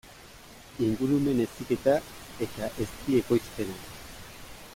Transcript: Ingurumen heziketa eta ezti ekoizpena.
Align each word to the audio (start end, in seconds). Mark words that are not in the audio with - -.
Ingurumen 0.85 1.43
heziketa 1.43 1.95
eta 2.47 2.71
ezti 2.87 3.21
ekoizpena. 3.21 3.79